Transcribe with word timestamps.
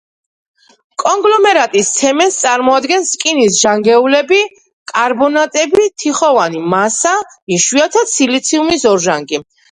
კონგლომერატის 1.01 1.89
ცემენტს 1.97 2.37
წარმოადგენს 2.45 3.11
რკინის 3.17 3.59
ჟანგეულები, 3.65 4.39
კარბონატები, 4.93 5.85
თიხოვანი 6.05 6.63
მასა, 6.73 7.11
იშვიათად 7.59 8.11
სილიციუმის 8.15 8.87
ორჟანგი. 8.93 9.41